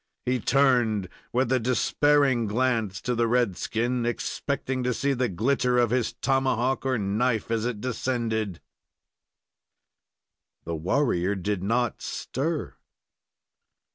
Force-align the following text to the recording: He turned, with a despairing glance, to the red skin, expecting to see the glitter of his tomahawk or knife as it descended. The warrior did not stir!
He 0.25 0.39
turned, 0.39 1.09
with 1.31 1.51
a 1.51 1.59
despairing 1.59 2.47
glance, 2.47 3.01
to 3.01 3.13
the 3.13 3.27
red 3.27 3.55
skin, 3.55 4.03
expecting 4.03 4.81
to 4.81 4.95
see 4.95 5.13
the 5.13 5.29
glitter 5.29 5.77
of 5.77 5.91
his 5.91 6.13
tomahawk 6.13 6.87
or 6.87 6.97
knife 6.97 7.51
as 7.51 7.67
it 7.67 7.81
descended. 7.81 8.61
The 10.65 10.75
warrior 10.75 11.35
did 11.35 11.61
not 11.61 12.01
stir! 12.01 12.73